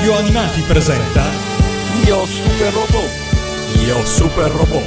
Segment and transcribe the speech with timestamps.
[0.00, 1.24] Radio Animati presenta
[2.06, 3.10] Io Super Robot.
[3.84, 4.82] Io Super Robot.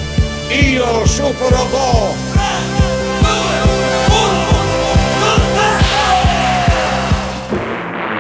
[0.49, 2.15] Io Super Robot.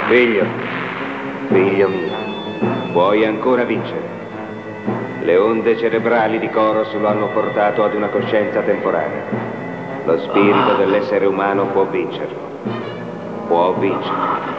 [0.07, 0.45] Figlio,
[1.47, 4.07] figlio mio, puoi ancora vincere.
[5.23, 9.23] Le onde cerebrali di Coros lo hanno portato ad una coscienza temporanea.
[10.05, 12.37] Lo spirito dell'essere umano può vincerlo.
[13.47, 14.51] Può vincere.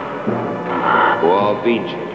[1.21, 2.14] Può vincere.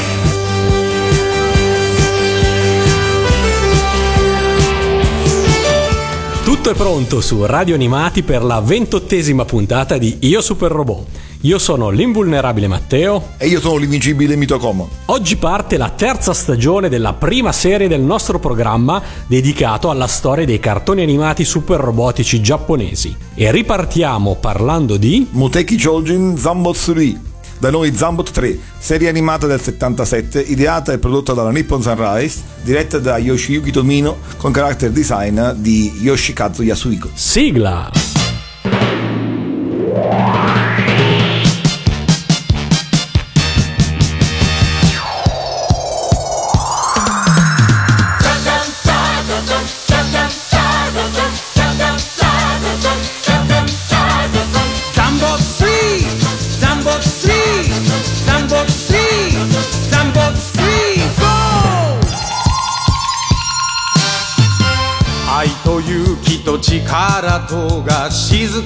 [6.61, 11.07] Tutto è pronto su Radio Animati per la ventottesima puntata di Io Super Robot.
[11.41, 13.29] Io sono l'invulnerabile Matteo.
[13.37, 14.87] E io sono l'invincibile Mitocomo.
[15.05, 20.59] Oggi parte la terza stagione della prima serie del nostro programma dedicato alla storia dei
[20.59, 23.17] cartoni animati super robotici giapponesi.
[23.33, 25.27] E ripartiamo parlando di...
[25.31, 27.30] Muteki Chojin Zambot 3.
[27.61, 32.97] Da noi Zambot 3, serie animata del 77, ideata e prodotta dalla Nippon Sunrise, diretta
[32.97, 37.11] da Yoshiyuki Tomino con character design di Yoshikazu Yasuhiko.
[37.13, 37.91] Sigla!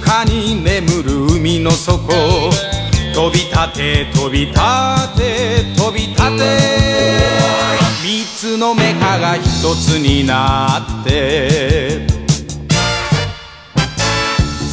[0.01, 1.99] かに眠る海の底。
[3.14, 4.59] 飛び立て飛び立
[5.15, 6.23] て飛び立て。
[8.03, 12.05] 三つのメカが一つになって。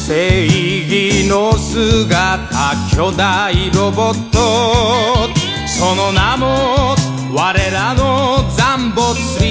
[0.05, 5.29] 正義の姿巨大ロボット。
[5.65, 6.93] その名も
[7.33, 9.49] 我らのザンボツリー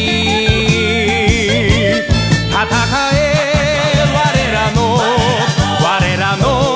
[2.48, 2.68] 戦
[3.18, 3.21] え。
[6.36, 6.71] verano.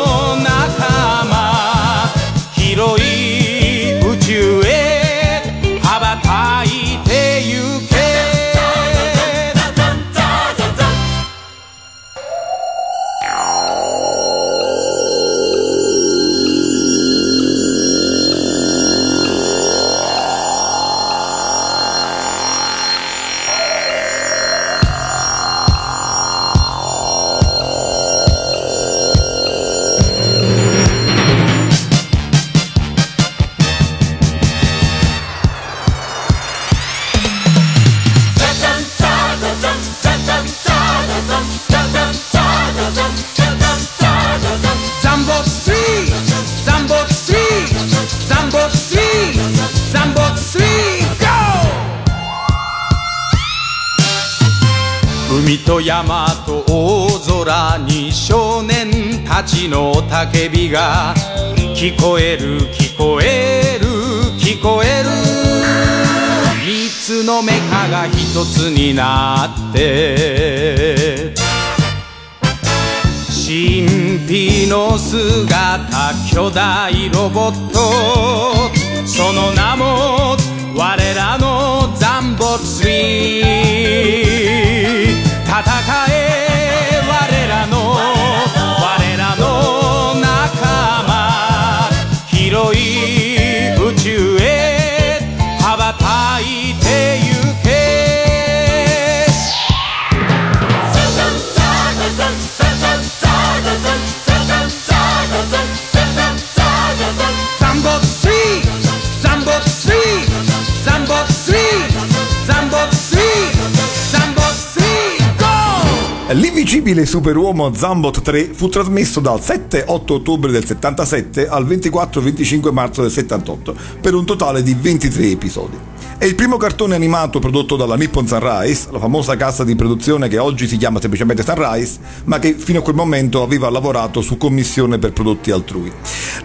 [116.86, 123.10] L'invincibile superuomo Zambot 3 fu trasmesso dal 7-8 ottobre del 77 al 24-25 marzo del
[123.10, 125.76] 78 per un totale di 23 episodi.
[126.18, 130.38] È il primo cartone animato prodotto dalla Nippon Sunrise, la famosa casa di produzione che
[130.38, 134.98] oggi si chiama semplicemente Sunrise, ma che fino a quel momento aveva lavorato su commissione
[134.98, 135.92] per prodotti altrui.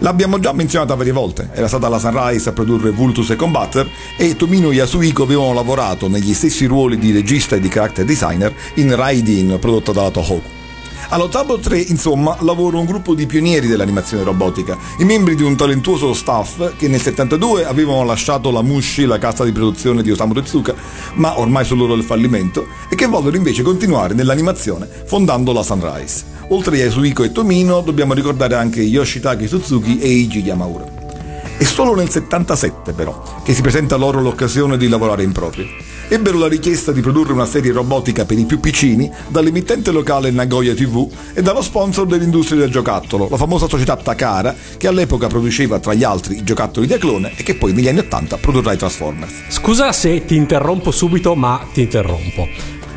[0.00, 3.88] L'abbiamo già menzionata varie volte, era stata la Sunrise a produrre Vultus e Combatter
[4.18, 8.94] e Tomino Yasuhiko avevano lavorato negli stessi ruoli di regista e di character designer in
[8.94, 10.61] Raidin prodotta dalla Tohoku.
[11.08, 15.56] Allo Tabo 3, insomma, lavora un gruppo di pionieri dell'animazione robotica, i membri di un
[15.56, 20.32] talentuoso staff che nel 72 avevano lasciato la Mushi, la casa di produzione di Osamu
[20.32, 20.74] Tezuka,
[21.14, 26.24] ma ormai sull'oro del fallimento, e che vollero invece continuare nell'animazione fondando la Sunrise.
[26.48, 30.84] Oltre a Yasuhiko e Tomino, dobbiamo ricordare anche Yoshitake Suzuki e Eiji Yamaura.
[31.58, 35.66] È solo nel 77 però che si presenta loro l'occasione di lavorare in proprio.
[36.08, 40.74] Ebbero la richiesta di produrre una serie robotica per i più piccini dall'emittente locale Nagoya
[40.74, 45.94] TV e dallo sponsor dell'industria del giocattolo, la famosa società Takara, che all'epoca produceva tra
[45.94, 49.32] gli altri i giocattoli di clone e che poi negli anni 80 produrrà i Transformers.
[49.48, 52.48] Scusa se ti interrompo subito, ma ti interrompo.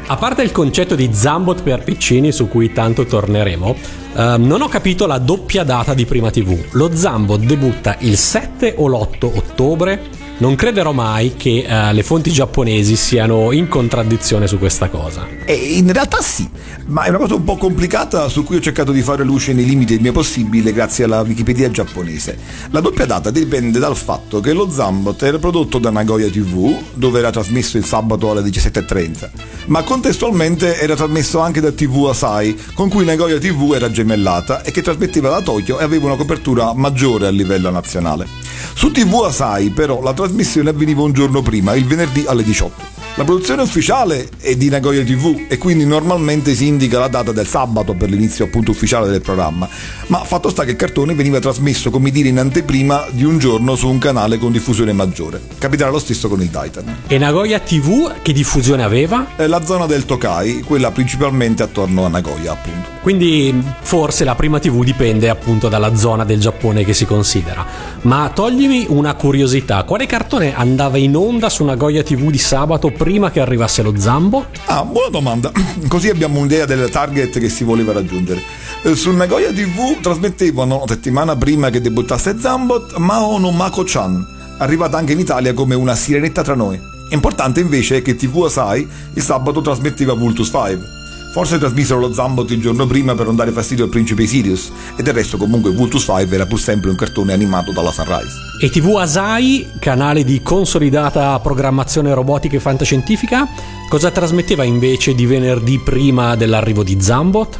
[0.07, 3.75] A parte il concetto di Zambot per piccini su cui tanto torneremo,
[4.15, 6.55] eh, non ho capito la doppia data di Prima TV.
[6.71, 10.24] Lo Zambot debutta il 7 o l'8 ottobre?
[10.37, 15.25] Non crederò mai che eh, le fonti giapponesi siano in contraddizione su questa cosa.
[15.45, 16.45] E in realtà sì,
[16.87, 19.63] ma è una cosa un po' complicata su cui ho cercato di fare luce nei
[19.63, 22.37] limiti del mio possibile grazie alla Wikipedia giapponese.
[22.71, 27.19] La doppia data dipende dal fatto che lo Zambot era prodotto da Nagoya TV, dove
[27.19, 29.29] era trasmesso il sabato alle 17.30,
[29.67, 34.71] ma contestualmente era trasmesso anche da TV Asai, con cui Nagoya TV era gemellata e
[34.71, 38.27] che trasmetteva da Tokyo e aveva una copertura maggiore a livello nazionale.
[38.73, 40.23] Su TV Asai però la trasmissione
[40.69, 42.94] avveniva un giorno prima, il venerdì alle 18.
[43.17, 47.47] La produzione ufficiale è di Nagoya TV e quindi normalmente si indica la data del
[47.47, 49.69] sabato per l'inizio appunto ufficiale del programma,
[50.07, 53.77] ma fatto sta che il cartone veniva trasmesso come dire in anteprima di un giorno
[53.77, 55.39] su un canale con diffusione maggiore.
[55.57, 57.03] Capiterà lo stesso con il Titan.
[57.07, 59.27] E Nagoya TV che diffusione aveva?
[59.37, 62.95] È la zona del Tokai, quella principalmente attorno a Nagoya appunto.
[63.05, 67.63] Quindi forse la prima TV dipende appunto dalla zona del Giappone che si considera.
[68.01, 73.29] Ma toglimi una curiosità, quale cartone andava in onda su Nagoya TV di sabato prima
[73.29, 74.47] che arrivasse lo Zambo?
[74.65, 75.51] Ah, buona domanda.
[75.87, 78.41] Così abbiamo un'idea del target che si voleva raggiungere.
[78.81, 84.25] Eh, Su Nagoya TV trasmettevano settimana prima che debuttasse Zambot Mao no Mako-chan,
[84.57, 86.81] arrivata anche in Italia come una sirenetta tra noi.
[87.11, 90.94] Importante invece è che TV Asai il sabato trasmetteva Vultus 5.
[91.35, 95.03] Forse trasmisero lo Zambot il giorno prima per non dare fastidio al principe Sirius, e
[95.03, 98.31] del resto comunque Vultus 5 era pur sempre un cartone animato dalla Sunrise.
[98.61, 103.49] E TV Asai, canale di consolidata programmazione robotica e fantascientifica,
[103.89, 107.59] cosa trasmetteva invece di venerdì prima dell'arrivo di Zambot?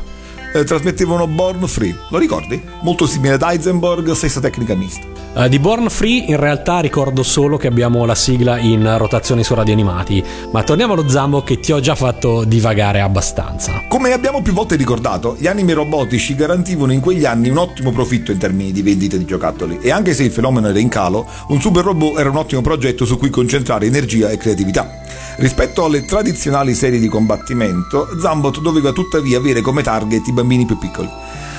[0.54, 2.64] Eh, trasmettevano Born Free, lo ricordi?
[2.80, 5.15] Molto simile ad Heisenberg, stessa tecnica mista.
[5.38, 9.54] Eh, di Born Free in realtà ricordo solo che abbiamo la sigla in rotazione su
[9.54, 13.84] radio animati, ma torniamo allo Zambo che ti ho già fatto divagare abbastanza.
[13.90, 18.32] Come abbiamo più volte ricordato, gli anime robotici garantivano in quegli anni un ottimo profitto
[18.32, 21.60] in termini di vendite di giocattoli e anche se il fenomeno era in calo, un
[21.60, 24.90] super robot era un ottimo progetto su cui concentrare energia e creatività.
[25.36, 30.78] Rispetto alle tradizionali serie di combattimento, Zambot doveva tuttavia avere come target i bambini più
[30.78, 31.10] piccoli.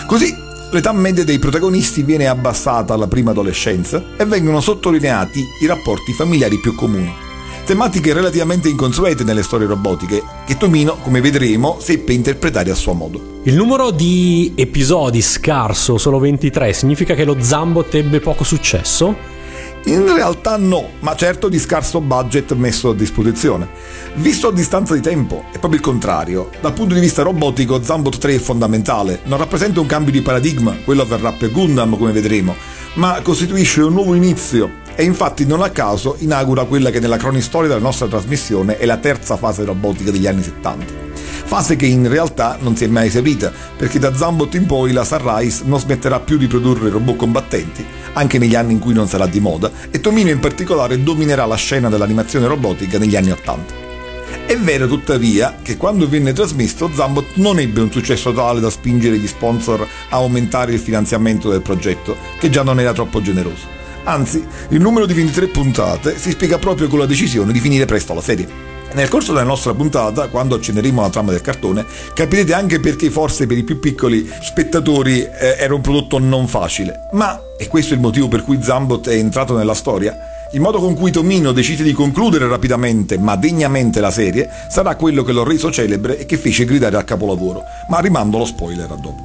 [0.07, 6.13] Così l'età media dei protagonisti viene abbassata alla prima adolescenza e vengono sottolineati i rapporti
[6.13, 7.25] familiari più comuni.
[7.65, 13.41] Tematiche relativamente inconsuete nelle storie robotiche, che Tomino, come vedremo, seppe interpretare a suo modo.
[13.43, 19.35] Il numero di episodi scarso, solo 23, significa che lo Zambot ebbe poco successo?
[19.87, 23.69] In realtà no, ma certo di scarso budget messo a disposizione.
[24.15, 26.51] Visto a distanza di tempo, è proprio il contrario.
[26.61, 29.21] Dal punto di vista robotico, Zambot 3 è fondamentale.
[29.27, 32.57] Non rappresenta un cambio di paradigma, quello avverrà per Gundam, come vedremo,
[32.95, 37.69] ma costituisce un nuovo inizio e infatti non a caso inaugura quella che nella cronistoria
[37.69, 41.06] della nostra trasmissione è la terza fase robotica degli anni 70.
[41.47, 45.05] Fase che in realtà non si è mai esaurita, perché da Zambot in poi la
[45.05, 47.85] Sunrise non smetterà più di produrre robot combattenti,
[48.15, 51.55] anche negli anni in cui non sarà di moda, e Tomino in particolare dominerà la
[51.55, 53.85] scena dell'animazione robotica negli anni 80.
[54.45, 59.17] È vero tuttavia che quando venne trasmesso Zambot non ebbe un successo tale da spingere
[59.17, 63.76] gli sponsor a aumentare il finanziamento del progetto, che già non era troppo generoso.
[64.09, 68.15] Anzi, il numero di 23 puntate si spiega proprio con la decisione di finire presto
[68.15, 68.47] la serie.
[68.93, 71.85] Nel corso della nostra puntata, quando accenneremo la trama del cartone,
[72.15, 77.09] capirete anche perché forse per i più piccoli spettatori eh, era un prodotto non facile.
[77.13, 80.17] Ma, e questo è il motivo per cui Zambot è entrato nella storia,
[80.53, 85.25] il modo con cui Tomino decise di concludere rapidamente ma degnamente la serie sarà quello
[85.25, 88.95] che l'ho reso celebre e che fece gridare al capolavoro, ma rimando lo spoiler a
[88.95, 89.25] dopo.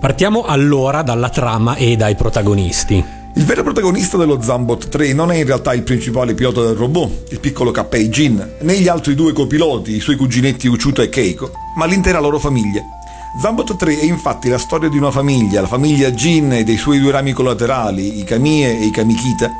[0.00, 3.22] Partiamo allora dalla trama e dai protagonisti.
[3.36, 7.32] Il vero protagonista dello Zambot 3 non è in realtà il principale pilota del robot,
[7.32, 11.50] il piccolo Kappei Jin, né gli altri due copiloti, i suoi cuginetti Uchuta e Keiko,
[11.74, 12.80] ma l'intera loro famiglia.
[13.42, 17.00] Zambot 3 è infatti la storia di una famiglia, la famiglia Jin e dei suoi
[17.00, 19.50] due rami collaterali, i Kamie e i Kamikita,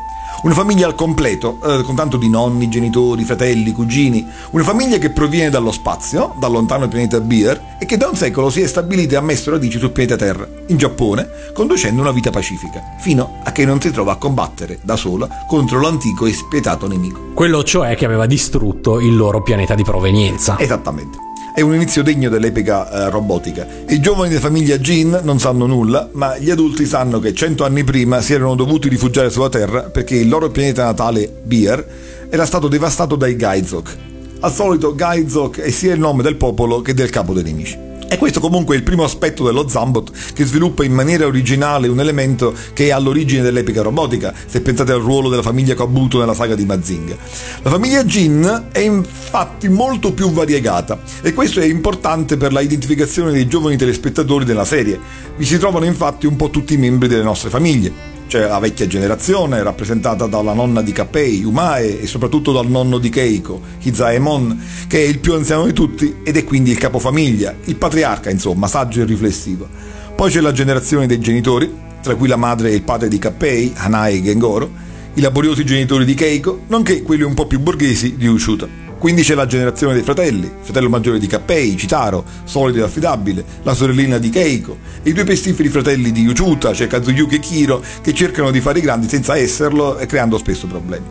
[0.43, 4.26] Una famiglia al completo, eh, con tanto di nonni, genitori, fratelli, cugini.
[4.50, 8.50] Una famiglia che proviene dallo spazio, dal lontano pianeta Beer, e che da un secolo
[8.50, 12.31] si è stabilita e ha messo radici sul pianeta Terra, in Giappone, conducendo una vita
[12.31, 16.87] pacifica, fino a che non si trova a combattere da sola contro l'antico e spietato
[16.87, 17.33] nemico.
[17.35, 20.59] Quello cioè che aveva distrutto il loro pianeta di provenienza.
[20.59, 21.33] Esattamente.
[21.56, 23.64] È un inizio degno dell'epica eh, robotica.
[23.88, 27.84] I giovani della famiglia Jean non sanno nulla, ma gli adulti sanno che cento anni
[27.84, 31.87] prima si erano dovuti rifugiare sulla Terra perché il loro pianeta natale, Beer,
[32.28, 33.96] era stato devastato dai Gaizok.
[34.40, 37.78] Al solito Gaizok è sia il nome del popolo che del capo dei nemici.
[38.14, 41.99] E questo comunque è il primo aspetto dello Zambot che sviluppa in maniera originale un
[41.99, 46.54] elemento che è all'origine dell'epica robotica, se pensate al ruolo della famiglia Kabuto nella saga
[46.54, 47.16] di Mazinga.
[47.62, 53.33] La famiglia Jin è infatti molto più variegata e questo è importante per la identificazione
[53.33, 54.97] dei giovani telespettatori della serie.
[55.37, 58.88] Vi si trovano infatti un po' tutti i membri delle nostre famiglie c'è la vecchia
[58.88, 65.05] generazione rappresentata dalla nonna di Kapei, Umae e soprattutto dal nonno di Keiko, Hizaemon, che
[65.05, 69.03] è il più anziano di tutti ed è quindi il capofamiglia, il patriarca insomma, saggio
[69.03, 69.69] e riflessivo.
[70.17, 71.73] Poi c'è la generazione dei genitori,
[72.03, 74.69] tra cui la madre e il padre di Kappei, Hanae e Gengoro,
[75.14, 78.84] i laboriosi genitori di Keiko, nonché quelli un po' più borghesi di Ushuta.
[79.04, 83.75] Quindi c'è la generazione dei fratelli, fratello maggiore di Kappei, Chitaro, solido e affidabile, la
[83.75, 88.14] sorellina di Keiko, e i due pestiferi fratelli di Uchuta, cioè Kazuyuki e Kiro, che
[88.14, 91.04] cercano di fare i grandi senza esserlo e creando spesso problemi.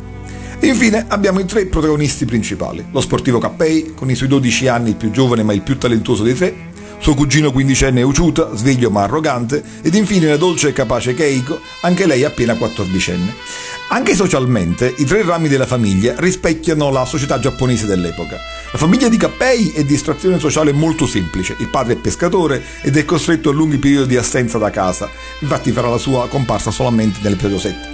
[0.62, 4.95] Infine abbiamo i tre protagonisti principali, lo sportivo Kappei, con i suoi 12 anni il
[4.95, 9.62] più giovane ma il più talentuoso dei tre, suo cugino quindicenne Uchuta, sveglio ma arrogante,
[9.83, 13.35] ed infine la dolce e capace Keiko, anche lei appena quattordicenne.
[13.89, 18.39] Anche socialmente, i tre rami della famiglia rispecchiano la società giapponese dell'epoca.
[18.71, 21.55] La famiglia di Kappei è di estrazione sociale molto semplice.
[21.59, 25.09] Il padre è pescatore ed è costretto a lunghi periodi di assenza da casa.
[25.39, 27.91] Infatti farà la sua comparsa solamente nell'episodio 7.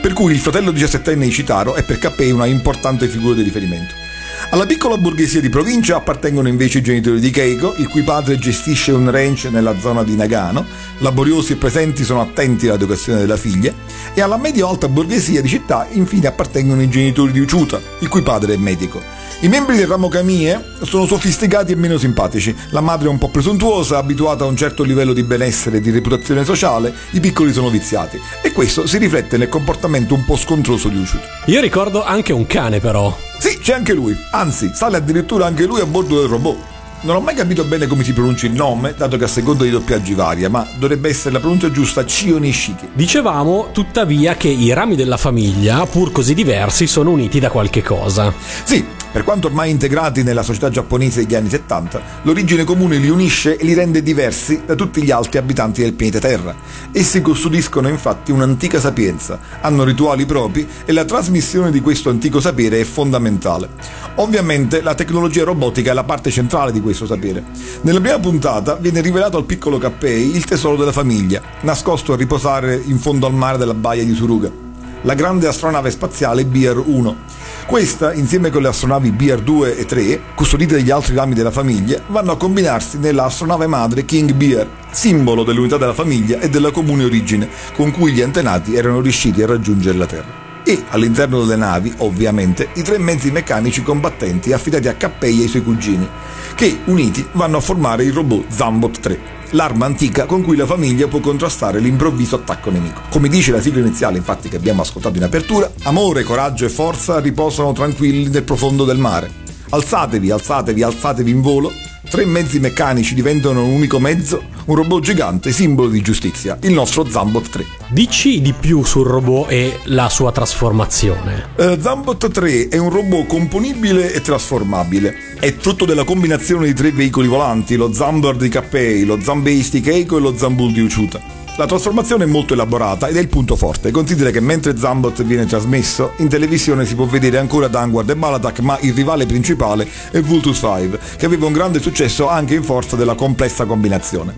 [0.00, 4.05] Per cui il fratello 17enne Ichitaro è per Kappei una importante figura di riferimento.
[4.50, 8.92] Alla piccola borghesia di provincia appartengono invece i genitori di Keiko, il cui padre gestisce
[8.92, 10.64] un ranch nella zona di Nagano,
[10.98, 13.72] laboriosi e presenti sono attenti all'educazione della figlia,
[14.14, 18.54] e alla medio-alta borghesia di città infine appartengono i genitori di Uchuta, il cui padre
[18.54, 19.02] è medico.
[19.40, 23.28] I membri del ramo Kamiye sono sofisticati e meno simpatici, la madre è un po'
[23.28, 27.68] presuntuosa, abituata a un certo livello di benessere e di reputazione sociale, i piccoli sono
[27.68, 31.26] viziati, e questo si riflette nel comportamento un po' scontroso di Uchuta.
[31.46, 33.25] Io ricordo anche un cane però.
[33.38, 36.56] Sì, c'è anche lui, anzi, sale addirittura anche lui a bordo del robot.
[37.02, 39.70] Non ho mai capito bene come si pronuncia il nome, dato che a seconda dei
[39.70, 42.88] doppiaggi varia, ma dovrebbe essere la pronuncia giusta Chio Nishiki.
[42.94, 48.32] Dicevamo tuttavia che i rami della famiglia, pur così diversi, sono uniti da qualche cosa.
[48.64, 48.84] Sì,
[49.16, 53.64] per quanto ormai integrati nella società giapponese degli anni 70, l'origine comune li unisce e
[53.64, 56.54] li rende diversi da tutti gli altri abitanti del pianeta Terra.
[56.92, 62.78] Essi custodiscono infatti un'antica sapienza, hanno rituali propri e la trasmissione di questo antico sapere
[62.78, 63.70] è fondamentale.
[64.16, 67.42] Ovviamente la tecnologia robotica è la parte centrale di questo sapere.
[67.80, 72.78] Nella prima puntata viene rivelato al piccolo Kappei il tesoro della famiglia, nascosto a riposare
[72.84, 74.64] in fondo al mare della baia di Suruga,
[75.02, 77.34] la grande astronave spaziale Beer 1
[77.66, 82.30] questa, insieme con le astronavi BR2 e 3, custodite dagli altri rami della famiglia, vanno
[82.30, 87.48] a combinarsi nella astronave madre King Beer, simbolo dell'unità della famiglia e della comune origine
[87.74, 90.44] con cui gli antenati erano riusciti a raggiungere la Terra.
[90.62, 95.48] E all'interno delle navi, ovviamente, i tre mezzi meccanici combattenti affidati a Cappei e ai
[95.48, 96.08] suoi cugini,
[96.54, 99.20] che uniti vanno a formare il robot Zambot 3
[99.56, 103.00] l'arma antica con cui la famiglia può contrastare l'improvviso attacco nemico.
[103.08, 107.18] Come dice la sigla iniziale, infatti, che abbiamo ascoltato in apertura, amore, coraggio e forza
[107.20, 109.44] riposano tranquilli nel profondo del mare.
[109.70, 111.72] Alzatevi, alzatevi, alzatevi in volo.
[112.08, 117.04] Tre mezzi meccanici diventano un unico mezzo, un robot gigante, simbolo di giustizia, il nostro
[117.04, 117.64] Zambot 3.
[117.88, 121.48] Dici di più sul robot e la sua trasformazione.
[121.56, 125.14] Uh, Zambot 3 è un robot componibile e trasformabile.
[125.40, 129.80] È frutto della combinazione di tre veicoli volanti, lo Zambird di Kappei, lo Zambeist di
[129.80, 131.45] Keiko e lo Zambul di Uchuta.
[131.58, 133.90] La trasformazione è molto elaborata ed è il punto forte.
[133.90, 138.58] Considera che mentre Zambot viene trasmesso, in televisione si può vedere ancora Danguard e Balatak,
[138.58, 142.94] ma il rivale principale è Vultus 5, che aveva un grande successo anche in forza
[142.94, 144.36] della complessa combinazione.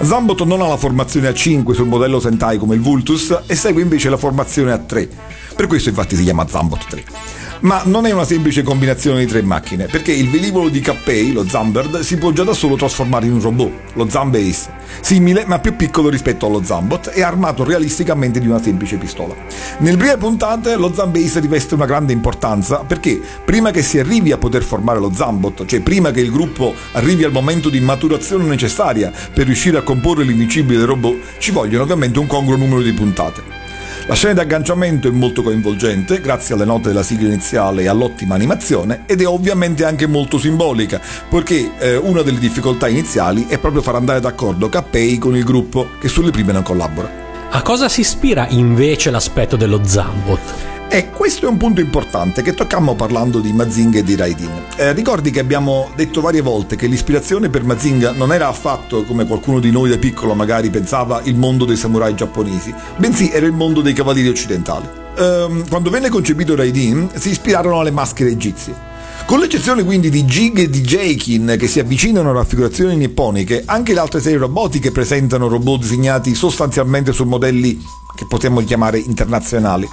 [0.00, 3.82] Zambot non ha la formazione a 5 sul modello Sentai come il Vultus e segue
[3.82, 5.08] invece la formazione a 3.
[5.56, 7.04] Per questo infatti si chiama Zambot 3.
[7.60, 11.46] Ma non è una semplice combinazione di tre macchine, perché il velivolo di Kappei, lo
[11.46, 14.70] Zambird, si può già da solo trasformare in un robot, lo Zambace,
[15.02, 19.34] simile ma più piccolo rispetto allo Zambot e armato realisticamente di una semplice pistola.
[19.80, 24.38] Nelle prime puntate lo Zambace riveste una grande importanza perché prima che si arrivi a
[24.38, 29.12] poter formare lo Zambot, cioè prima che il gruppo arrivi al momento di maturazione necessaria
[29.34, 33.59] per riuscire a comporre l'invincibile robot, ci vogliono ovviamente un congruo numero di puntate.
[34.06, 38.34] La scena di agganciamento è molto coinvolgente, grazie alle note della sigla iniziale e all'ottima
[38.34, 43.82] animazione, ed è ovviamente anche molto simbolica, poiché eh, una delle difficoltà iniziali è proprio
[43.82, 47.28] far andare d'accordo Kappei con il gruppo, che sulle prime non collabora.
[47.50, 50.69] A cosa si ispira invece l'aspetto dello Zambot?
[50.92, 54.50] E questo è un punto importante che toccammo parlando di Mazinga e di Raidin.
[54.74, 59.24] Eh, ricordi che abbiamo detto varie volte che l'ispirazione per Mazinga non era affatto, come
[59.24, 63.52] qualcuno di noi da piccolo magari pensava, il mondo dei samurai giapponesi, bensì era il
[63.52, 64.88] mondo dei cavalieri occidentali.
[65.16, 68.89] Ehm, quando venne concepito Raidin si ispirarono alle maschere egizie.
[69.26, 73.94] Con l'eccezione quindi di Jig e di Jaikin che si avvicinano a raffigurazioni nipponiche, anche
[73.94, 77.80] le altre serie robotiche presentano robot disegnati sostanzialmente su modelli
[78.16, 79.88] che potremmo chiamare internazionali.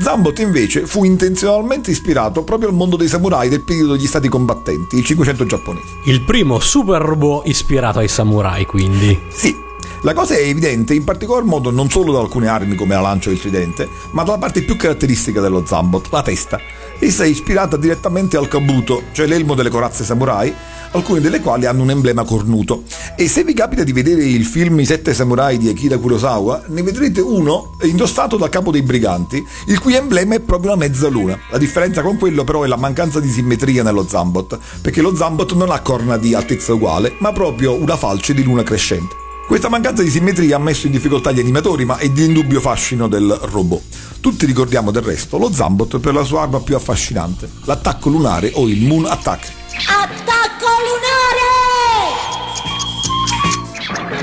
[0.00, 4.96] Zambot invece fu intenzionalmente ispirato proprio al mondo dei samurai del periodo degli stati combattenti,
[4.96, 5.86] il 500 giapponese.
[6.04, 9.18] Il primo super robot ispirato ai samurai, quindi.
[9.28, 9.54] Sì,
[10.02, 13.30] la cosa è evidente in particolar modo non solo da alcune armi come la lancia
[13.30, 16.60] e il tridente, ma dalla parte più caratteristica dello Zambot, la testa.
[17.04, 20.54] Essa è ispirata direttamente al kabuto, cioè l'elmo delle corazze samurai,
[20.92, 22.84] alcune delle quali hanno un emblema cornuto.
[23.16, 26.80] E se vi capita di vedere il film I sette samurai di Akira Kurosawa, ne
[26.82, 31.36] vedrete uno indossato dal capo dei briganti, il cui emblema è proprio la mezzaluna.
[31.50, 35.54] La differenza con quello però è la mancanza di simmetria nello Zambot, perché lo Zambot
[35.54, 39.21] non ha corna di altezza uguale, ma proprio una falce di luna crescente.
[39.46, 43.06] Questa mancanza di simmetria ha messo in difficoltà gli animatori, ma è di indubbio fascino
[43.06, 43.82] del robot.
[44.20, 48.66] Tutti ricordiamo del resto lo Zambot per la sua arma più affascinante, l'attacco lunare o
[48.68, 49.52] il Moon Attack.
[49.86, 51.50] Attacco lunare!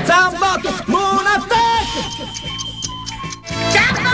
[0.04, 1.58] Zambot Moon Attack!
[3.70, 4.10] Jumbo!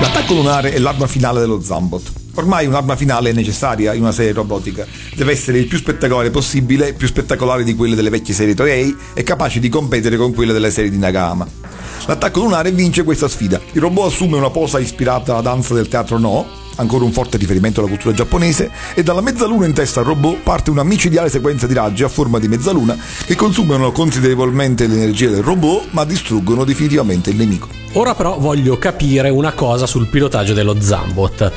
[0.00, 2.19] L'attacco lunare è l'arma finale dello Zambot.
[2.34, 4.86] Ormai un'arma finale è necessaria in una serie robotica.
[5.14, 9.22] Deve essere il più spettacolare possibile, più spettacolare di quelle delle vecchie serie Toei e
[9.22, 11.46] capace di competere con quelle delle serie di Nagama.
[12.06, 13.60] L'attacco lunare vince questa sfida.
[13.72, 16.46] Il robot assume una posa ispirata alla danza del teatro No,
[16.76, 20.70] ancora un forte riferimento alla cultura giapponese, e dalla mezzaluna in testa al robot parte
[20.70, 25.88] una micidiale sequenza di raggi a forma di mezzaluna che consumano considerevolmente l'energia del robot
[25.90, 27.68] ma distruggono definitivamente il nemico.
[27.94, 31.52] Ora però voglio capire una cosa sul pilotaggio dello Zambot.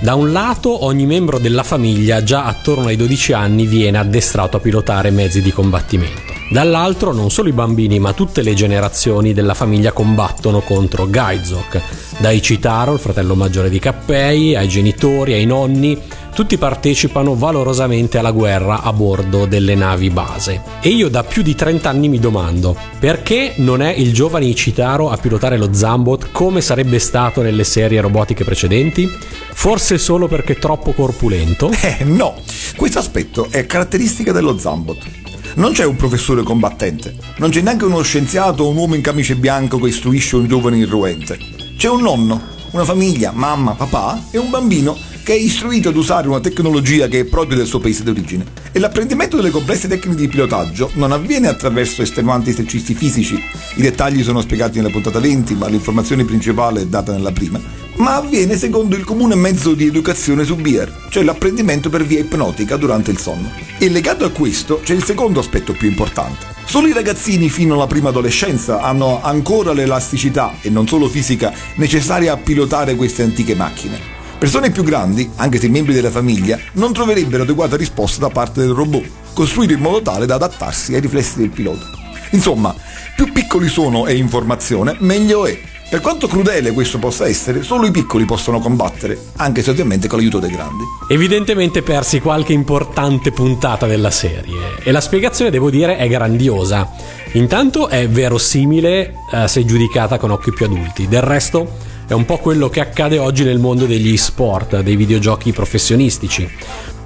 [0.00, 4.60] Da un lato ogni membro della famiglia già attorno ai 12 anni viene addestrato a
[4.60, 6.32] pilotare mezzi di combattimento.
[6.50, 11.80] Dall'altro non solo i bambini ma tutte le generazioni della famiglia combattono contro Gaizok,
[12.18, 16.00] da Ichitaro, il fratello maggiore di Kappei, ai genitori, ai nonni,
[16.34, 20.60] tutti partecipano valorosamente alla guerra a bordo delle navi base.
[20.80, 25.10] E io da più di 30 anni mi domando, perché non è il giovane Ichitaro
[25.10, 29.08] a pilotare lo Zambot come sarebbe stato nelle serie robotiche precedenti?
[29.08, 31.70] Forse solo perché troppo corpulento?
[31.80, 32.34] Eh no,
[32.76, 35.23] questo aspetto è caratteristica dello Zambot.
[35.56, 39.36] Non c'è un professore combattente, non c'è neanche uno scienziato o un uomo in camice
[39.36, 41.38] bianco che istruisce un giovane irruente.
[41.76, 42.40] C'è un nonno,
[42.72, 47.20] una famiglia, mamma, papà e un bambino che è istruito ad usare una tecnologia che
[47.20, 48.44] è propria del suo paese d'origine.
[48.72, 53.40] E l'apprendimento delle complesse tecniche di pilotaggio non avviene attraverso estenuanti esercizi fisici,
[53.76, 57.60] i dettagli sono spiegati nella puntata 20, ma l'informazione principale è data nella prima,
[57.96, 62.76] ma avviene secondo il comune mezzo di educazione su Beer, cioè l'apprendimento per via ipnotica
[62.76, 63.52] durante il sonno.
[63.78, 66.46] E legato a questo c'è il secondo aspetto più importante.
[66.64, 72.32] Solo i ragazzini fino alla prima adolescenza hanno ancora l'elasticità, e non solo fisica, necessaria
[72.32, 74.12] a pilotare queste antiche macchine.
[74.38, 78.72] Persone più grandi, anche se membri della famiglia, non troverebbero adeguata risposta da parte del
[78.72, 81.86] robot, costruito in modo tale da adattarsi ai riflessi del pilota.
[82.30, 82.74] Insomma,
[83.14, 85.72] più piccoli sono e informazione, meglio è.
[85.94, 90.18] Per quanto crudele questo possa essere, solo i piccoli possono combattere, anche se ovviamente con
[90.18, 90.82] l'aiuto dei grandi.
[91.08, 96.90] Evidentemente persi qualche importante puntata della serie e la spiegazione devo dire è grandiosa.
[97.34, 101.70] Intanto è verosimile eh, se giudicata con occhi più adulti, del resto
[102.08, 106.50] è un po' quello che accade oggi nel mondo degli sport, dei videogiochi professionistici,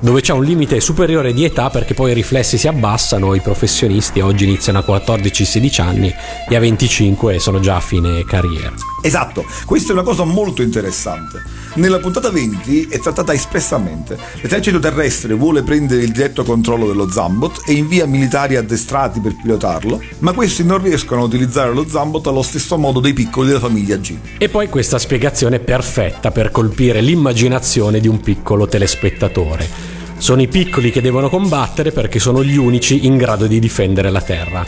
[0.01, 4.21] dove c'è un limite superiore di età perché poi i riflessi si abbassano, i professionisti
[4.21, 6.15] oggi iniziano a 14-16 anni
[6.49, 8.73] e a 25 sono già a fine carriera.
[9.01, 11.43] Esatto, questa è una cosa molto interessante.
[11.75, 14.19] Nella puntata 20 è trattata espressamente.
[14.41, 20.03] L'esercito terrestre vuole prendere il diretto controllo dello Zambot e invia militari addestrati per pilotarlo,
[20.21, 23.97] ma questi non riescono a utilizzare lo Zambot allo stesso modo dei piccoli della famiglia
[23.97, 24.17] G.
[24.39, 29.88] E poi questa spiegazione è perfetta per colpire l'immaginazione di un piccolo telespettatore.
[30.19, 34.21] Sono i piccoli che devono combattere perché sono gli unici in grado di difendere la
[34.21, 34.67] Terra.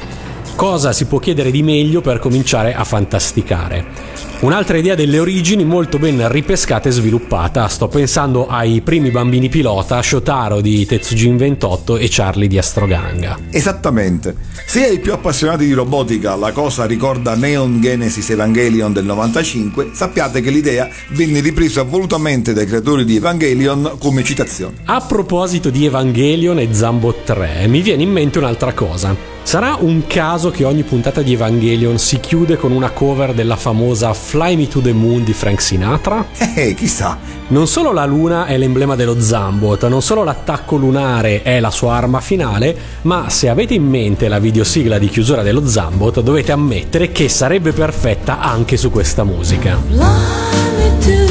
[0.54, 4.29] Cosa si può chiedere di meglio per cominciare a fantasticare?
[4.40, 7.68] Un'altra idea delle origini molto ben ripescata e sviluppata.
[7.68, 13.38] Sto pensando ai primi bambini pilota, Shotaro di Tetsujin 28 e Charlie di Astroganga.
[13.50, 14.34] Esattamente.
[14.64, 20.40] Se ai più appassionati di robotica la cosa ricorda Neon Genesis Evangelion del 95, sappiate
[20.40, 24.76] che l'idea venne ripresa volutamente dai creatori di Evangelion come citazione.
[24.86, 29.14] A proposito di Evangelion e Zambot 3, mi viene in mente un'altra cosa.
[29.42, 34.14] Sarà un caso che ogni puntata di Evangelion si chiude con una cover della famosa
[34.14, 36.24] Fly Me to the Moon di Frank Sinatra?
[36.54, 37.18] Eh, chissà.
[37.48, 41.94] Non solo la luna è l'emblema dello Zambot, non solo l'attacco lunare è la sua
[41.94, 47.10] arma finale, ma se avete in mente la videosigla di chiusura dello Zambot dovete ammettere
[47.10, 49.76] che sarebbe perfetta anche su questa musica.
[49.88, 49.98] Fly
[50.76, 51.29] me to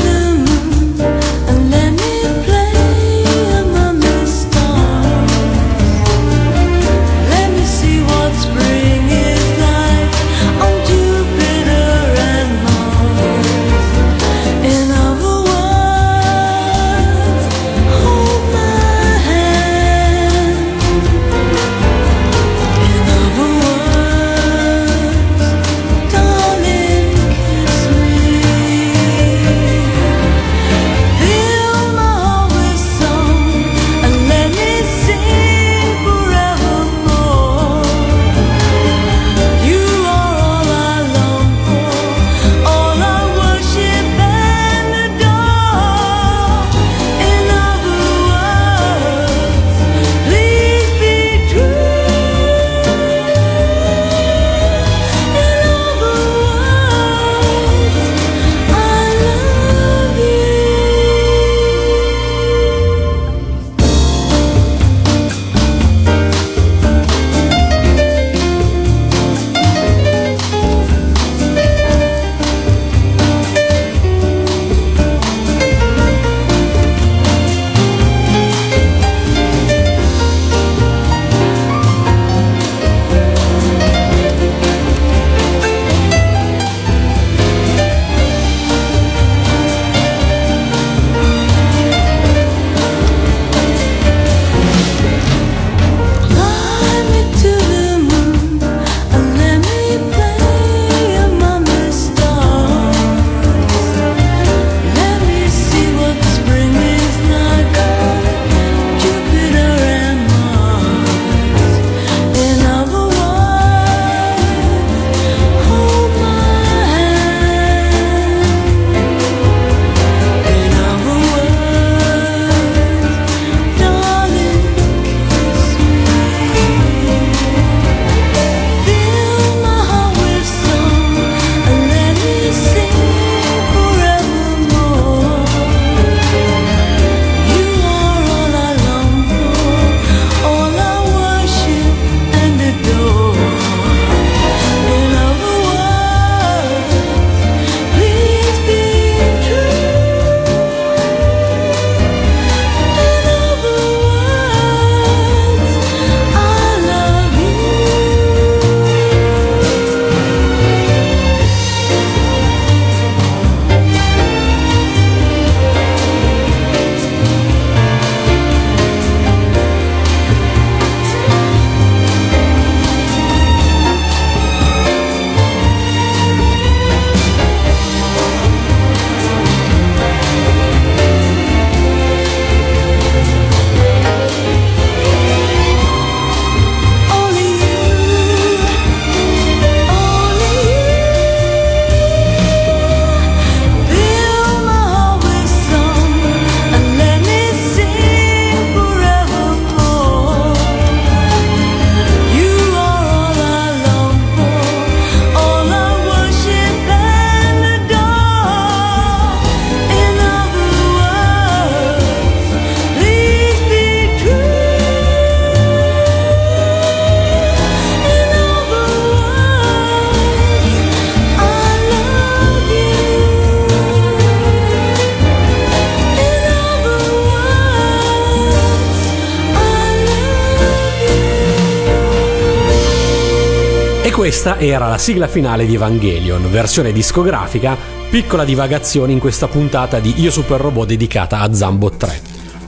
[234.59, 237.77] era la sigla finale di Evangelion, versione discografica,
[238.09, 242.21] piccola divagazione in questa puntata di Io Super Robot dedicata a Zambot 3.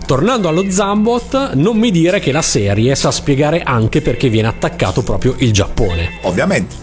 [0.06, 5.04] Tornando allo Zambot, non mi dire che la serie sa spiegare anche perché viene attaccato
[5.04, 6.20] proprio il Giappone.
[6.22, 6.76] Ovviamente.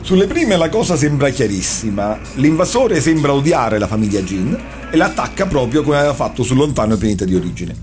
[0.00, 2.18] Sulle prime la cosa sembra chiarissima.
[2.34, 4.58] L'invasore sembra odiare la famiglia Jin
[4.90, 7.76] e l'attacca proprio come aveva fatto sul lontano pianeta di origine.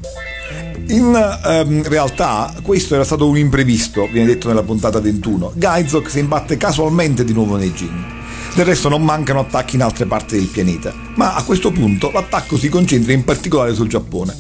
[0.88, 5.54] In ehm, realtà questo era stato un imprevisto, viene detto nella puntata 21.
[5.56, 8.22] Gaizok si imbatte casualmente di nuovo nei Jin.
[8.54, 12.58] Del resto non mancano attacchi in altre parti del pianeta, ma a questo punto l'attacco
[12.58, 14.36] si concentra in particolare sul Giappone.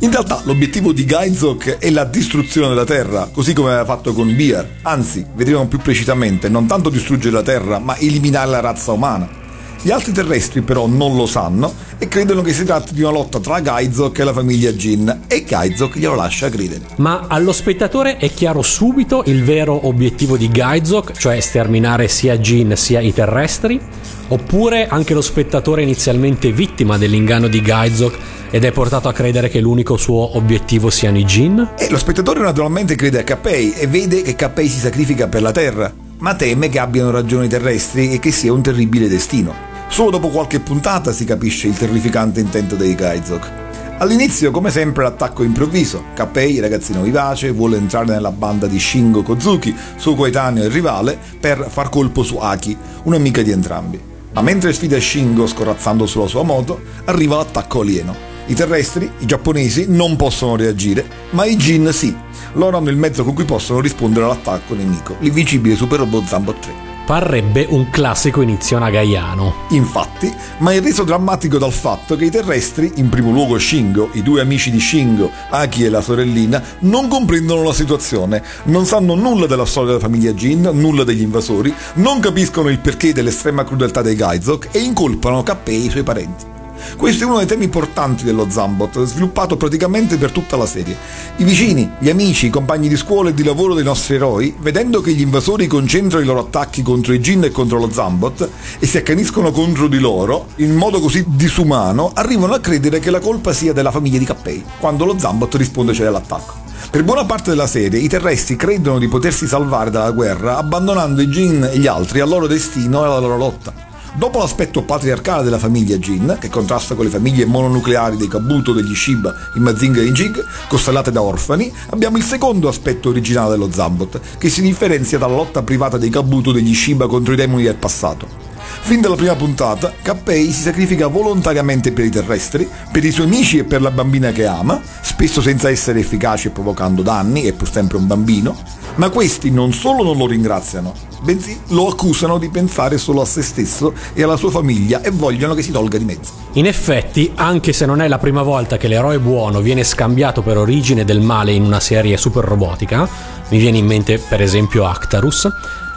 [0.00, 4.34] In realtà l'obiettivo di Gaizok è la distruzione della Terra, così come aveva fatto con
[4.36, 9.37] Beer, anzi, vedremo più precisamente, non tanto distruggere la Terra, ma eliminare la razza umana.
[9.80, 13.38] Gli altri terrestri però non lo sanno e credono che si tratti di una lotta
[13.38, 16.80] tra Gaizok e la famiglia Jin e Gaizok glielo lascia credere.
[16.96, 22.74] Ma allo spettatore è chiaro subito il vero obiettivo di Gaizok, cioè sterminare sia Jin
[22.76, 23.80] sia i terrestri?
[24.28, 28.18] Oppure anche lo spettatore è inizialmente vittima dell'inganno di Gaizok
[28.50, 31.74] ed è portato a credere che l'unico suo obiettivo siano i Jin?
[31.78, 35.52] E lo spettatore naturalmente crede a Kappei e vede che Kappei si sacrifica per la
[35.52, 39.67] Terra, ma teme che abbiano ragioni i terrestri e che sia un terribile destino.
[39.88, 43.50] Solo dopo qualche puntata si capisce il terrificante intento dei Gaizok.
[43.98, 46.04] All'inizio, come sempre, l'attacco è improvviso.
[46.14, 51.66] Kappei, ragazzino vivace, vuole entrare nella banda di Shingo Kozuki, suo coetaneo e rivale, per
[51.68, 54.00] far colpo su Aki, un'amica di entrambi.
[54.34, 58.14] Ma mentre sfida Shingo scorazzando sulla sua moto, arriva l'attacco alieno.
[58.46, 62.14] I terrestri, i giapponesi, non possono reagire, ma i Jin sì.
[62.52, 66.87] Loro hanno il mezzo con cui possono rispondere all'attacco nemico, l'invincibile super robot Zambot 3.
[67.08, 69.64] Parrebbe un classico inizio nagaiano.
[69.70, 74.22] Infatti, ma è reso drammatico dal fatto che i terrestri, in primo luogo Shingo, i
[74.22, 79.46] due amici di Shingo, Aki e la sorellina, non comprendono la situazione, non sanno nulla
[79.46, 84.14] della storia della famiglia Jin, nulla degli invasori, non capiscono il perché dell'estrema crudeltà dei
[84.14, 86.57] Gaizok e incolpano Kappei e i suoi parenti.
[86.96, 90.96] Questo è uno dei temi portanti dello Zambot, sviluppato praticamente per tutta la serie.
[91.36, 95.00] I vicini, gli amici, i compagni di scuola e di lavoro dei nostri eroi, vedendo
[95.00, 98.86] che gli invasori concentrano i loro attacchi contro i Jin e contro lo Zambot e
[98.86, 103.52] si accaniscono contro di loro in modo così disumano, arrivano a credere che la colpa
[103.52, 106.66] sia della famiglia di Kappei, quando lo Zambot risponde c'è all'attacco.
[106.90, 111.26] Per buona parte della serie i terrestri credono di potersi salvare dalla guerra abbandonando i
[111.26, 113.87] Jin e gli altri al loro destino e alla loro lotta.
[114.14, 118.94] Dopo l'aspetto patriarcale della famiglia Jin, che contrasta con le famiglie mononucleari dei Kabuto, degli
[118.94, 123.70] Shiba, i Mazinga e i Jig, costellate da orfani, abbiamo il secondo aspetto originale dello
[123.70, 127.76] Zambot, che si differenzia dalla lotta privata dei Kabuto degli Shiba contro i demoni del
[127.76, 128.47] passato.
[128.80, 133.58] Fin dalla prima puntata, Kappei si sacrifica volontariamente per i terrestri, per i suoi amici
[133.58, 137.98] e per la bambina che ama, spesso senza essere efficace provocando danni, è pur sempre
[137.98, 138.56] un bambino,
[138.94, 143.42] ma questi non solo non lo ringraziano, bensì lo accusano di pensare solo a se
[143.42, 146.32] stesso e alla sua famiglia e vogliono che si tolga di mezzo.
[146.54, 150.56] In effetti, anche se non è la prima volta che l'eroe buono viene scambiato per
[150.56, 153.06] origine del male in una serie super robotica,
[153.50, 155.46] mi viene in mente per esempio Actarus,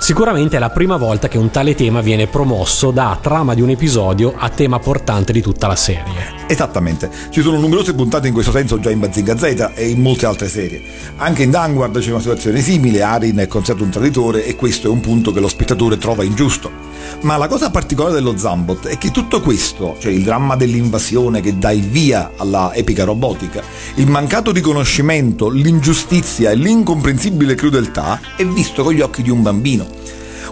[0.01, 3.69] Sicuramente è la prima volta che un tale tema viene promosso da trama di un
[3.69, 6.39] episodio a tema portante di tutta la serie.
[6.47, 10.25] Esattamente, ci sono numerose puntate in questo senso già in Bazinga Z e in molte
[10.25, 10.81] altre serie.
[11.17, 14.89] Anche in Danguard c'è una situazione simile, Arin è considerato un traditore e questo è
[14.89, 16.89] un punto che lo spettatore trova ingiusto.
[17.21, 21.57] Ma la cosa particolare dello Zambot è che tutto questo, cioè il dramma dell'invasione che
[21.59, 23.61] dà il via alla epica robotica,
[23.95, 29.90] il mancato riconoscimento, l'ingiustizia e l'incomprensibile crudeltà, è visto con gli occhi di un bambino.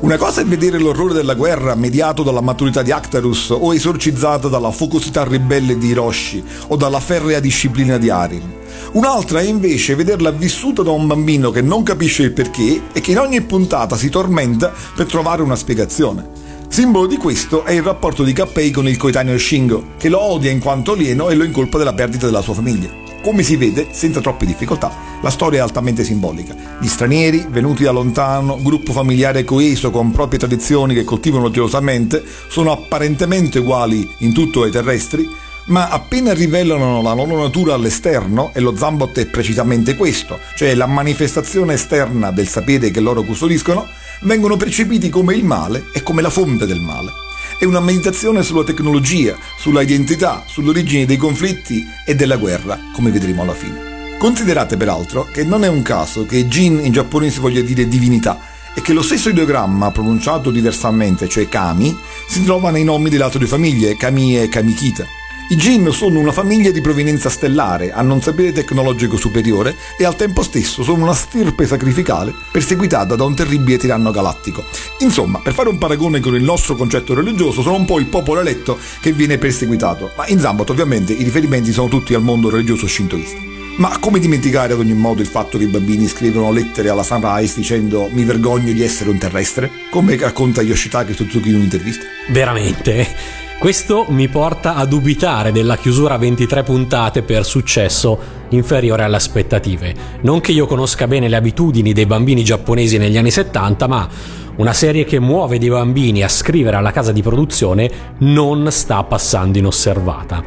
[0.02, 4.72] Una cosa è vedere l'orrore della guerra mediato dalla maturità di Actarus o esorcizzato dalla
[4.72, 8.58] focosità ribelle di Hiroshi o dalla ferrea disciplina di Arin.
[8.94, 13.12] Un'altra è invece vederla vissuta da un bambino che non capisce il perché e che
[13.12, 16.48] in ogni puntata si tormenta per trovare una spiegazione.
[16.70, 20.50] Simbolo di questo è il rapporto di Kappei con il coetaneo Shingo, che lo odia
[20.50, 23.09] in quanto alieno e lo incolpa della perdita della sua famiglia.
[23.22, 26.56] Come si vede, senza troppe difficoltà, la storia è altamente simbolica.
[26.80, 32.72] Gli stranieri, venuti da lontano, gruppo familiare coeso con proprie tradizioni che coltivano gelosamente, sono
[32.72, 35.28] apparentemente uguali in tutto ai terrestri,
[35.66, 40.88] ma appena rivelano la loro natura all'esterno, e lo Zambot è precisamente questo, cioè la
[40.88, 43.86] manifestazione esterna del sapere che loro custodiscono,
[44.22, 47.28] vengono percepiti come il male e come la fonte del male.
[47.60, 53.42] È una meditazione sulla tecnologia, sulla identità, sull'origine dei conflitti e della guerra, come vedremo
[53.42, 54.16] alla fine.
[54.18, 58.40] Considerate peraltro che non è un caso che Jin in giapponese voglia dire divinità
[58.74, 61.94] e che lo stesso ideogramma pronunciato diversamente, cioè Kami,
[62.30, 65.19] si trova nei nomi delle altre due famiglie, Kami e Kamikita.
[65.52, 70.16] I Jin sono una famiglia di provenienza stellare, hanno un sapere tecnologico superiore e al
[70.16, 74.64] tempo stesso sono una stirpe sacrificale perseguitata da un terribile tiranno galattico.
[75.00, 78.42] Insomma, per fare un paragone con il nostro concetto religioso, sono un po' il popolo
[78.42, 82.86] eletto che viene perseguitato, ma in Zambot ovviamente i riferimenti sono tutti al mondo religioso
[82.86, 83.40] shintoista.
[83.78, 87.56] Ma come dimenticare ad ogni modo il fatto che i bambini scrivono lettere alla Sunrise
[87.56, 89.72] dicendo mi vergogno di essere un terrestre?
[89.90, 92.04] Come racconta Yoshitake Suzuki in un'intervista?
[92.30, 93.48] Veramente.
[93.60, 98.18] Questo mi porta a dubitare della chiusura a 23 puntate per successo
[98.52, 99.94] inferiore alle aspettative.
[100.22, 104.08] Non che io conosca bene le abitudini dei bambini giapponesi negli anni 70, ma
[104.56, 109.58] una serie che muove dei bambini a scrivere alla casa di produzione non sta passando
[109.58, 110.42] inosservata.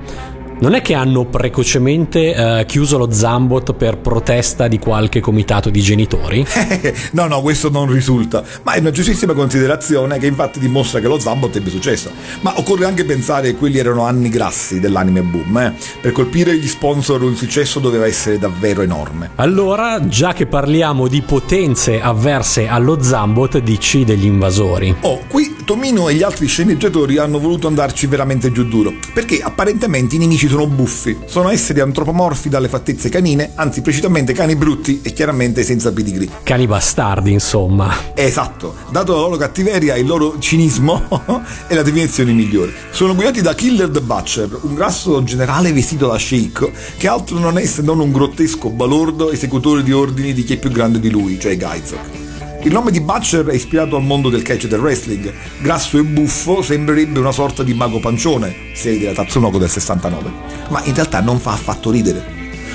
[0.62, 5.80] Non è che hanno precocemente eh, chiuso lo Zambot per protesta di qualche comitato di
[5.80, 6.46] genitori?
[7.14, 11.18] no, no, questo non risulta, ma è una giustissima considerazione che infatti dimostra che lo
[11.18, 12.12] Zambot ebbe successo.
[12.42, 15.72] Ma occorre anche pensare che quelli erano anni grassi dell'anime boom, eh?
[16.00, 19.30] Per colpire gli sponsor un successo doveva essere davvero enorme.
[19.34, 24.94] Allora, già che parliamo di potenze avverse allo Zambot, dici degli invasori.
[25.00, 30.16] Oh, qui Tomino e gli altri sceneggiatori hanno voluto andarci veramente giù duro, perché apparentemente
[30.16, 35.14] i nemici sono buffi, sono esseri antropomorfi dalle fattezze canine, anzi precisamente cani brutti e
[35.14, 36.28] chiaramente senza pedigree.
[36.42, 37.90] Cani bastardi, insomma.
[38.12, 41.08] Esatto, dato la loro cattiveria e il loro cinismo,
[41.66, 42.74] è la definizione migliore.
[42.90, 47.56] Sono guidati da Killer the Butcher, un grasso generale vestito da sceicco, che altro non
[47.56, 51.08] è se non un grottesco balordo esecutore di ordini di chi è più grande di
[51.08, 52.21] lui, cioè Gaizok.
[52.64, 55.32] Il nome di Butcher è ispirato al mondo del catch e del wrestling.
[55.60, 60.30] Grasso e buffo sembrerebbe una sorta di mago pancione, serie della Tatsunoko del 69,
[60.68, 62.24] ma in realtà non fa affatto ridere.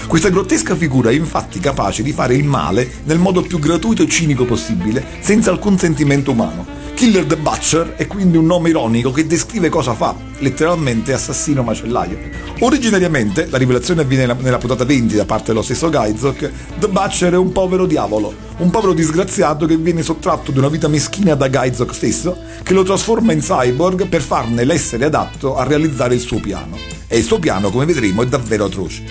[0.06, 4.10] Questa grottesca figura è infatti capace di fare il male nel modo più gratuito e
[4.10, 6.66] cinico possibile, senza alcun sentimento umano.
[6.98, 12.18] Killer the Butcher è quindi un nome ironico che descrive cosa fa, letteralmente assassino macellaio.
[12.62, 17.38] Originariamente, la rivelazione avviene nella, puntata 20 da parte dello stesso Gaizok, The Butcher è
[17.38, 21.94] un povero diavolo, un povero disgraziato che viene sottratto di una vita meschina da Gaizok
[21.94, 26.80] stesso, che lo trasforma in cyborg per farne l'essere adatto a realizzare il suo piano.
[27.06, 29.04] E il suo piano, come vedremo, è davvero atroce.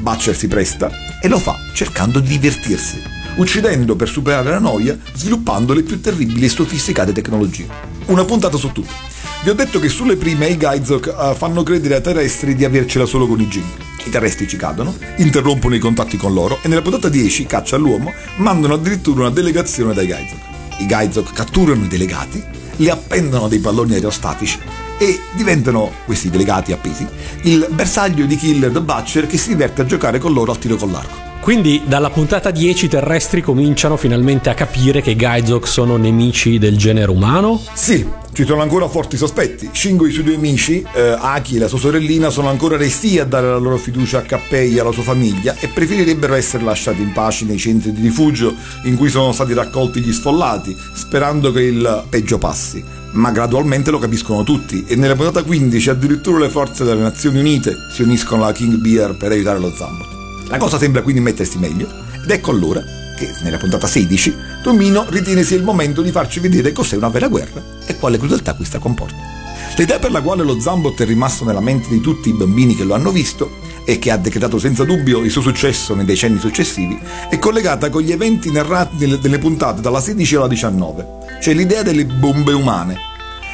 [0.00, 0.90] Butcher si presta
[1.22, 3.00] e lo fa cercando di divertirsi,
[3.36, 7.66] uccidendo per superare la noia, sviluppando le più terribili e sofisticate tecnologie.
[8.06, 9.10] Una puntata su tutte.
[9.42, 13.06] Vi ho detto che sulle prime i Gaizok uh, fanno credere ai terrestri di avercela
[13.06, 13.64] solo con i Jin.
[14.04, 18.12] I terrestri ci cadono, interrompono i contatti con loro e nella puntata 10, caccia all'uomo,
[18.36, 20.38] mandano addirittura una delegazione dai Gaizok.
[20.78, 22.42] I Gaizok catturano i delegati,
[22.76, 24.58] li appendono dei palloni aerostatici
[24.98, 27.06] e diventano, questi delegati appesi,
[27.42, 30.76] il bersaglio di Killer the Butcher che si diverte a giocare con loro al tiro
[30.76, 31.31] con l'arco.
[31.42, 36.76] Quindi dalla puntata 10 i terrestri cominciano finalmente a capire che Gaizok sono nemici del
[36.76, 37.60] genere umano?
[37.74, 39.68] Sì, ci sono ancora forti sospetti.
[39.72, 43.18] Shingo e i suoi due amici, eh, Aki e la sua sorellina, sono ancora resti
[43.18, 47.02] a dare la loro fiducia a Kappei e alla sua famiglia e preferirebbero essere lasciati
[47.02, 51.62] in pace nei centri di rifugio in cui sono stati raccolti gli sfollati, sperando che
[51.62, 52.84] il peggio passi.
[53.14, 57.74] Ma gradualmente lo capiscono tutti e nella puntata 15 addirittura le forze delle Nazioni Unite
[57.92, 60.21] si uniscono alla King Bear per aiutare lo Zambot.
[60.52, 61.88] La cosa sembra quindi mettersi meglio
[62.22, 62.84] ed ecco allora
[63.16, 67.28] che nella puntata 16 Tomino ritiene sia il momento di farci vedere cos'è una vera
[67.28, 69.16] guerra e quale crudeltà questa comporta.
[69.78, 72.84] L'idea per la quale lo Zambot è rimasto nella mente di tutti i bambini che
[72.84, 77.00] lo hanno visto e che ha decretato senza dubbio il suo successo nei decenni successivi
[77.30, 81.06] è collegata con gli eventi narrati nelle, puntate dalla 16 alla 19,
[81.40, 82.98] cioè l'idea delle bombe umane.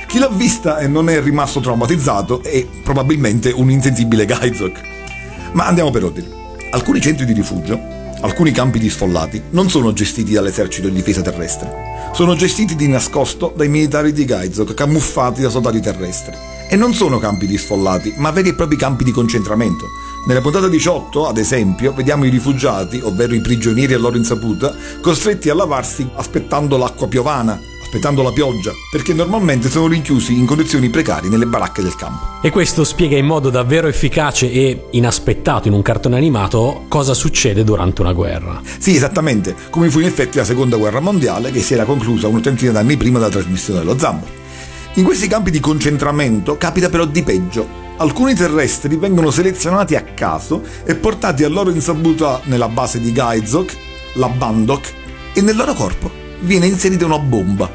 [0.09, 4.81] Chi l'ha vista e non è rimasto traumatizzato è probabilmente un insensibile Gaizok.
[5.53, 6.39] Ma andiamo per ordine.
[6.70, 7.81] Alcuni centri di rifugio,
[8.20, 12.11] alcuni campi di sfollati, non sono gestiti dall'esercito di difesa terrestre.
[12.12, 16.37] Sono gestiti di nascosto dai militari di Gaizok, camuffati da soldati terrestri.
[16.68, 19.87] E non sono campi di sfollati, ma veri e propri campi di concentramento.
[20.26, 25.48] Nella puntata 18, ad esempio, vediamo i rifugiati, ovvero i prigionieri a loro insaputa, costretti
[25.48, 31.31] a lavarsi aspettando l'acqua piovana, aspettando la pioggia, perché normalmente sono rinchiusi in condizioni precarie
[31.31, 32.38] nelle baracche del campo.
[32.42, 37.64] E questo spiega in modo davvero efficace e inaspettato in un cartone animato cosa succede
[37.64, 38.61] durante una guerra.
[38.79, 42.72] Sì, esattamente, come fu in effetti la seconda guerra mondiale che si era conclusa un'ottantina
[42.72, 44.27] d'anni prima della trasmissione dello Zambo.
[44.94, 47.87] In questi campi di concentramento capita però di peggio.
[47.96, 53.77] Alcuni terrestri vengono selezionati a caso e portati a loro insaputa nella base di Gaizok,
[54.14, 54.92] la Bandok,
[55.33, 57.70] e nel loro corpo viene inserita una bomba.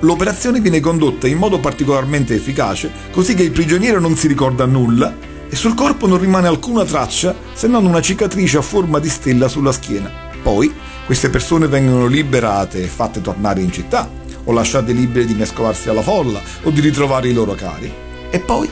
[0.00, 5.14] L'operazione viene condotta in modo particolarmente efficace, così che il prigioniero non si ricorda nulla
[5.48, 9.48] e sul corpo non rimane alcuna traccia se non una cicatrice a forma di stella
[9.48, 10.10] sulla schiena.
[10.42, 10.72] Poi
[11.04, 14.08] queste persone vengono liberate e fatte tornare in città,
[14.44, 17.92] o lasciate libere di mescolarsi alla folla o di ritrovare i loro cari.
[18.30, 18.68] E poi,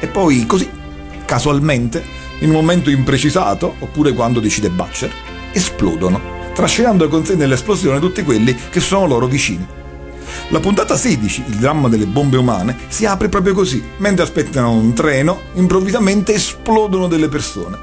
[0.00, 0.68] e poi così,
[1.24, 2.02] casualmente,
[2.40, 5.12] in un momento imprecisato, oppure quando decide Butcher,
[5.52, 6.20] esplodono,
[6.54, 9.66] trascinando con sé nell'esplosione tutti quelli che sono loro vicini.
[10.48, 13.82] La puntata 16, il dramma delle bombe umane, si apre proprio così.
[13.98, 17.76] Mentre aspettano un treno, improvvisamente esplodono delle persone.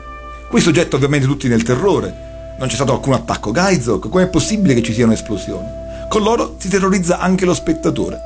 [0.48, 2.56] Questo getta ovviamente tutti nel terrore.
[2.58, 5.68] Non c'è stato alcun attacco Gaizok, com'è possibile che ci siano esplosioni?
[6.08, 8.20] Con loro si terrorizza anche lo spettatore.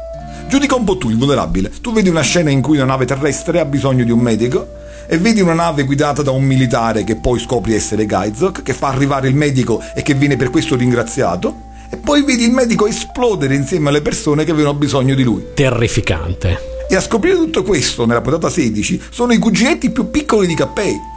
[0.47, 1.71] Giudica un po' tu il vulnerabile.
[1.81, 5.17] Tu vedi una scena in cui una nave terrestre ha bisogno di un medico e
[5.17, 9.27] vedi una nave guidata da un militare che poi scopri essere Gaizok, che fa arrivare
[9.27, 13.89] il medico e che viene per questo ringraziato, e poi vedi il medico esplodere insieme
[13.89, 15.43] alle persone che avevano bisogno di lui.
[15.53, 16.73] Terrificante.
[16.89, 21.13] E a scoprire tutto questo nella puntata 16 sono i cuginetti più piccoli di Cappei.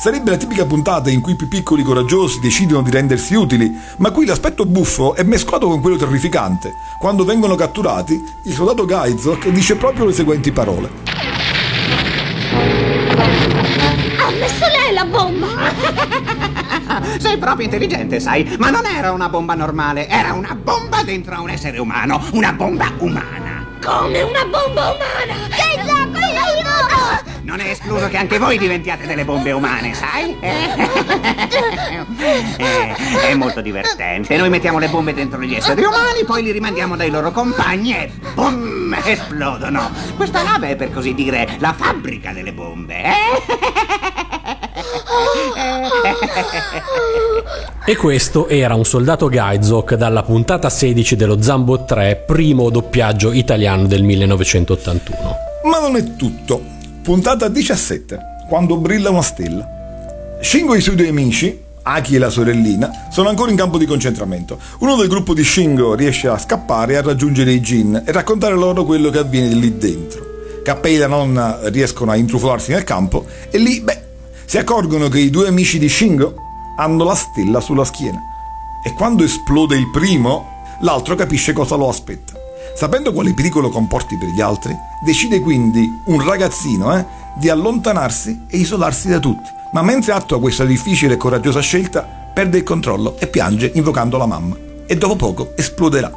[0.00, 4.12] Sarebbe la tipica puntata in cui i più piccoli coraggiosi decidono di rendersi utili, ma
[4.12, 6.70] qui l'aspetto buffo è mescolato con quello terrificante.
[7.00, 8.14] Quando vengono catturati,
[8.44, 11.37] il soldato Gaizok dice proprio le seguenti parole.
[14.48, 15.46] Messo lei la bomba!
[17.20, 21.42] Sei proprio intelligente, sai, ma non era una bomba normale, era una bomba dentro a
[21.42, 23.66] un essere umano, una bomba umana.
[23.84, 25.48] Come una bomba umana!
[25.54, 25.97] Che!
[27.48, 30.36] Non è escluso che anche voi diventiate delle bombe umane, sai?
[32.58, 32.94] Eh,
[33.28, 34.36] è molto divertente.
[34.36, 38.10] Noi mettiamo le bombe dentro gli esseri umani, poi li rimandiamo dai loro compagni e
[38.34, 39.90] boom, esplodono.
[40.16, 43.12] Questa nave è per così dire la fabbrica delle bombe, eh?
[47.86, 53.86] E questo era un soldato Gaizok dalla puntata 16 dello Zambot 3, primo doppiaggio italiano
[53.86, 55.36] del 1981.
[55.64, 56.76] Ma non è tutto.
[57.08, 58.18] Puntata 17,
[58.50, 59.66] quando brilla una stella.
[60.42, 63.86] Shingo e i suoi due amici, Aki e la sorellina, sono ancora in campo di
[63.86, 64.58] concentramento.
[64.80, 68.54] Uno del gruppo di Shingo riesce a scappare e a raggiungere i Jin e raccontare
[68.56, 70.22] loro quello che avviene lì dentro.
[70.62, 74.02] Kappei e la nonna riescono a intrufolarsi nel campo e lì, beh,
[74.44, 76.34] si accorgono che i due amici di Shingo
[76.76, 78.20] hanno la stella sulla schiena.
[78.84, 82.37] E quando esplode il primo, l'altro capisce cosa lo aspetta.
[82.78, 84.72] Sapendo quale pericolo comporti per gli altri,
[85.04, 87.04] decide quindi un ragazzino eh,
[87.36, 89.48] di allontanarsi e isolarsi da tutti.
[89.72, 92.02] Ma mentre attua questa difficile e coraggiosa scelta,
[92.32, 94.56] perde il controllo e piange invocando la mamma.
[94.86, 96.08] E dopo poco esploderà,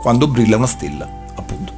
[0.00, 1.74] quando brilla una stella, appunto.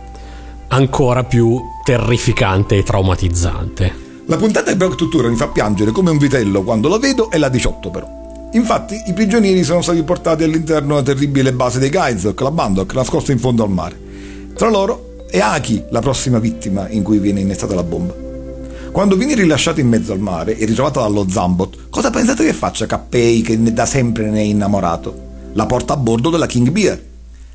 [0.68, 4.22] Ancora più terrificante e traumatizzante.
[4.26, 7.36] La puntata di Brock tuttora mi fa piangere come un vitello quando la vedo è
[7.36, 8.06] la 18 però.
[8.52, 13.32] Infatti i prigionieri sono stati portati all'interno della terribile base dei Gaizok, la Bandok, nascosta
[13.32, 14.08] in fondo al mare.
[14.60, 18.14] Tra loro è Aki la prossima vittima in cui viene innestata la bomba.
[18.92, 22.84] Quando viene rilasciata in mezzo al mare e ritrovata dallo Zambot, cosa pensate che faccia
[22.84, 25.18] Kappei che da sempre ne è innamorato?
[25.54, 27.02] La porta a bordo della King Beer.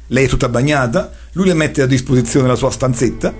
[0.07, 3.31] Lei è tutta bagnata, lui le mette a disposizione la sua stanzetta,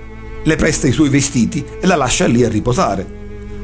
[0.44, 3.04] le presta i suoi vestiti e la lascia lì a riposare.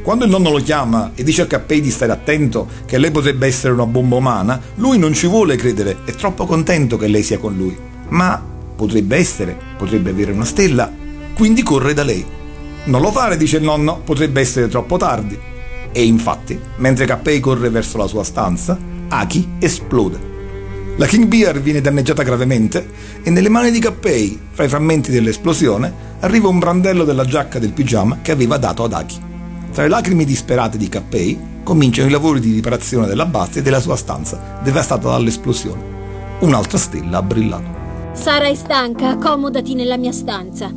[0.02, 3.46] Quando il nonno lo chiama e dice a Cappei di stare attento che lei potrebbe
[3.46, 7.38] essere una bomba umana, lui non ci vuole credere, è troppo contento che lei sia
[7.38, 7.78] con lui.
[8.10, 8.50] Ma
[8.82, 10.92] potrebbe essere, potrebbe avere una stella,
[11.36, 12.26] quindi corre da lei.
[12.86, 15.38] Non lo fare, dice il nonno, potrebbe essere troppo tardi.
[15.92, 18.76] E infatti, mentre Cappei corre verso la sua stanza,
[19.08, 20.30] Aki esplode.
[20.98, 22.90] La King Beer viene danneggiata gravemente
[23.22, 27.74] e nelle mani di Cappei, fra i frammenti dell'esplosione, arriva un brandello della giacca del
[27.74, 29.20] pigiama che aveva dato ad Aki.
[29.74, 33.80] Tra le lacrime disperate di Cappei cominciano i lavori di riparazione della base e della
[33.80, 35.84] sua stanza, devastata dall'esplosione.
[36.40, 37.81] Un'altra stella ha brillato.
[38.14, 40.72] Sarai stanca, accomodati nella mia stanza.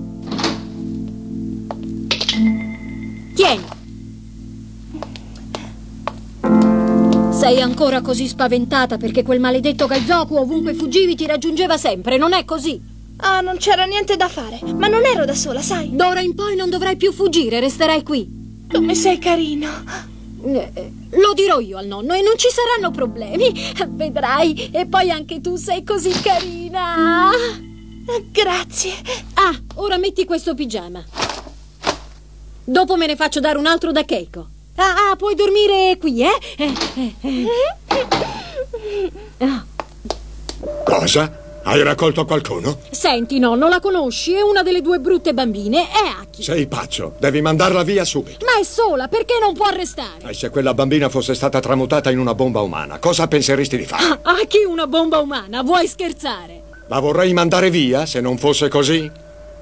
[3.35, 3.65] Tieni.
[7.31, 12.45] Sei ancora così spaventata perché quel maledetto Gaizoku ovunque fuggivi ti raggiungeva sempre, non è
[12.45, 12.81] così?
[13.19, 15.95] Ah, non c'era niente da fare, ma non ero da sola, sai?
[15.95, 18.67] D'ora in poi non dovrai più fuggire, resterai qui.
[18.71, 19.69] Come sei carino.
[20.47, 23.53] Eh, Lo dirò io al nonno e non ci saranno problemi.
[23.89, 24.71] Vedrai.
[24.73, 27.31] E poi anche tu sei così carina.
[28.31, 28.93] Grazie.
[29.35, 31.03] Ah, ora metti questo pigiama.
[32.65, 34.49] Dopo me ne faccio dare un altro da Keiko.
[34.77, 36.39] Ah, ah, puoi dormire qui, eh?
[36.57, 39.13] Eh, eh, eh.
[39.39, 39.65] Ah,
[40.85, 41.44] Cosa?
[41.67, 42.77] Hai raccolto qualcuno?
[42.91, 44.35] Senti, nonno, la conosci?
[44.35, 45.89] È una delle due brutte bambine.
[45.91, 46.43] È Aki.
[46.43, 47.15] Sei pazzo.
[47.19, 48.45] Devi mandarla via subito.
[48.45, 50.29] Ma è sola, perché non può arrestare?
[50.29, 54.05] E se quella bambina fosse stata tramutata in una bomba umana, cosa penseresti di fare?
[54.23, 56.61] Ah, Aki una bomba umana, vuoi scherzare?
[56.89, 59.11] La vorrei mandare via se non fosse così?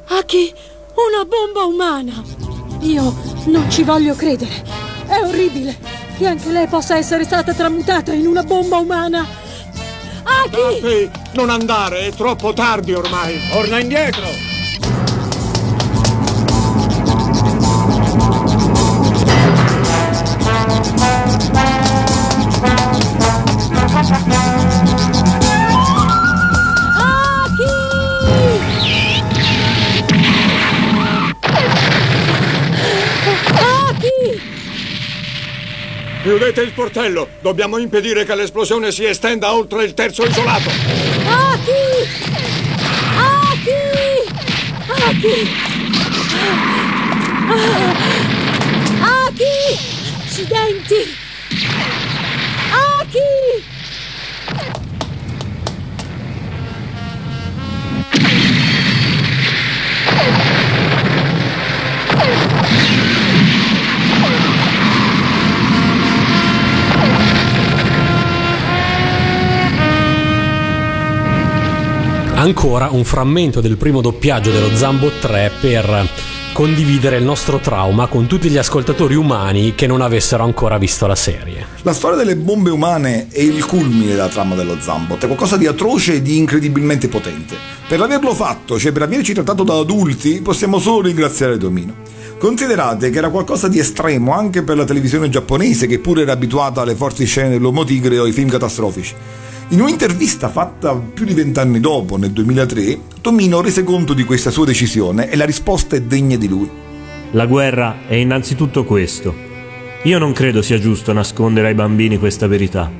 [0.09, 0.55] Aki,
[0.95, 2.21] una bomba umana.
[2.81, 3.15] Io
[3.47, 4.51] non ci voglio credere.
[5.07, 5.79] È orribile
[6.19, 9.25] che anche lei possa essere stata tramutata in una bomba umana.
[10.23, 10.87] Aki!
[10.87, 13.41] Ehi, non andare, è troppo tardi ormai.
[13.51, 14.53] Torna indietro.
[36.23, 37.29] Chiudete il portello!
[37.41, 40.71] Dobbiamo impedire che l'esplosione si estenda oltre il terzo isolato!
[40.71, 41.73] Aki!
[43.51, 43.81] Aki!
[44.87, 45.51] Aki!
[47.49, 47.67] Ah!
[49.27, 49.91] Aki!
[50.23, 51.22] Accidenti!
[72.43, 76.09] Ancora un frammento del primo doppiaggio dello Zambo 3 per
[76.53, 81.15] condividere il nostro trauma con tutti gli ascoltatori umani che non avessero ancora visto la
[81.15, 81.65] serie.
[81.83, 85.69] La storia delle bombe umane è il culmine della trama dello Zambot, è qualcosa di
[85.69, 87.57] atroce e di incredibilmente potente.
[87.87, 91.95] Per averlo fatto, cioè per averci trattato da adulti, possiamo solo ringraziare Domino.
[92.41, 96.81] Considerate che era qualcosa di estremo anche per la televisione giapponese, che pure era abituata
[96.81, 99.15] alle forti scene dell'uomo tigre o ai film catastrofici.
[99.73, 104.67] In un'intervista fatta più di vent'anni dopo, nel 2003, Tomino rese conto di questa sua
[104.67, 106.69] decisione e la risposta è degna di lui.
[107.31, 109.35] La guerra è innanzitutto questo.
[110.03, 112.91] Io non credo sia giusto nascondere ai bambini questa verità.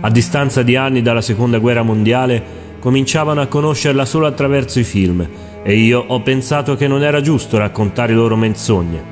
[0.00, 2.40] A distanza di anni dalla seconda guerra mondiale
[2.78, 5.28] cominciavano a conoscerla solo attraverso i film
[5.64, 9.02] e io ho pensato che non era giusto raccontare loro menzogne.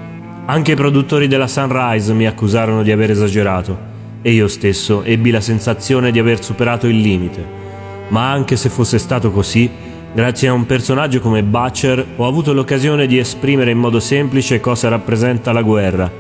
[0.47, 3.94] Anche i produttori della Sunrise mi accusarono di aver esagerato
[4.27, 7.47] e io stesso ebbi la sensazione di aver superato il limite.
[8.09, 9.71] Ma anche se fosse stato così,
[10.15, 14.89] grazie a un personaggio come Butcher ho avuto l'occasione di esprimere in modo semplice cosa
[14.89, 16.11] rappresenta la guerra.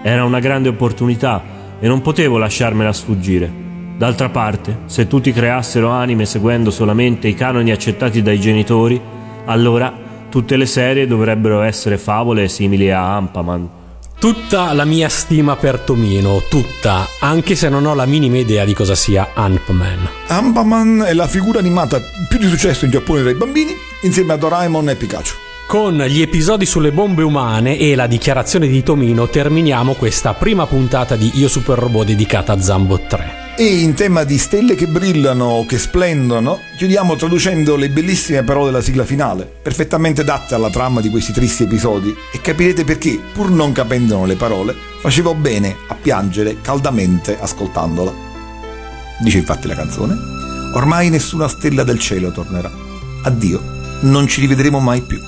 [0.00, 1.42] Era una grande opportunità
[1.78, 3.52] e non potevo lasciarmela sfuggire.
[3.98, 8.98] D'altra parte, se tutti creassero anime seguendo solamente i canoni accettati dai genitori,
[9.44, 9.92] allora
[10.30, 13.81] tutte le serie dovrebbero essere favole simili a Ampaman.
[14.22, 18.72] Tutta la mia stima per Tomino, tutta, anche se non ho la minima idea di
[18.72, 20.08] cosa sia Ant-Man.
[20.28, 24.36] Ampaman è la figura animata più di successo in Giappone tra i bambini, insieme a
[24.36, 25.34] Doraemon e Pikachu.
[25.66, 31.16] Con gli episodi sulle bombe umane e la dichiarazione di Tomino terminiamo questa prima puntata
[31.16, 33.41] di Io Super Robot dedicata a Zambo 3.
[33.54, 38.82] E in tema di stelle che brillano che splendono, chiudiamo traducendo le bellissime parole della
[38.82, 43.72] sigla finale, perfettamente adatte alla trama di questi tristi episodi, e capirete perché, pur non
[43.72, 48.12] capendone le parole, facevo bene a piangere caldamente ascoltandola.
[49.20, 50.16] Dice infatti la canzone,
[50.74, 52.72] ormai nessuna stella del cielo tornerà.
[53.24, 53.62] Addio,
[54.00, 55.20] non ci rivedremo mai più.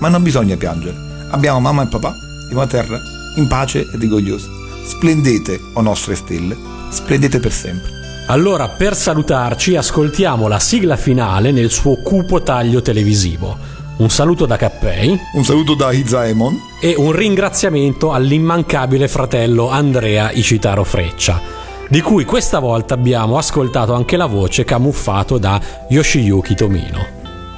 [0.00, 0.96] Ma non bisogna piangere,
[1.30, 2.16] abbiamo mamma e papà,
[2.48, 3.00] siamo a terra,
[3.36, 4.48] in pace e rigogliosi.
[4.82, 7.90] Splendete, o nostre stelle, splendete per sempre.
[8.26, 13.56] Allora, per salutarci, ascoltiamo la sigla finale nel suo cupo taglio televisivo.
[13.96, 15.18] Un saluto da Cappei.
[15.34, 16.58] Un saluto da Izaemon.
[16.80, 21.40] E un ringraziamento all'immancabile fratello Andrea Icitaro Freccia,
[21.88, 27.06] di cui questa volta abbiamo ascoltato anche la voce camuffato da Yoshiyuki Tomino.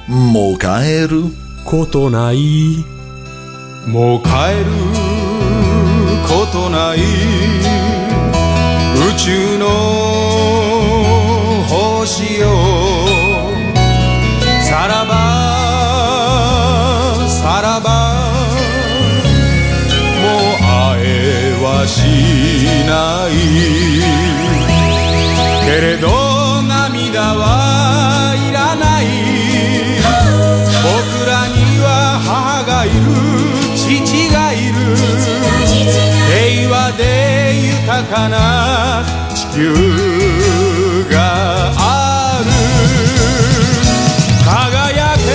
[0.05, 2.85] Mokaeru Kotonai
[3.85, 4.89] Mokaeru
[6.25, 7.22] Kotonai
[9.17, 9.67] 宙の
[11.67, 12.47] 星よ
[14.61, 15.11] さらば
[17.27, 17.89] さらば
[20.21, 21.07] もう会え
[21.61, 21.97] はし
[22.87, 22.91] な
[23.29, 23.33] い。
[25.65, 26.07] けれど
[26.63, 27.52] 涙は
[37.93, 39.03] 豊かな
[39.35, 39.61] 地球
[41.11, 41.15] が
[41.77, 42.49] ある
[44.43, 45.29] 輝け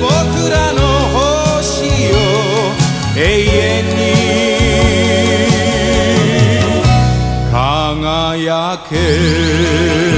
[0.00, 0.10] 僕
[0.50, 0.80] らの
[1.14, 2.18] 星よ
[3.16, 4.00] 永遠に
[7.52, 10.11] 輝け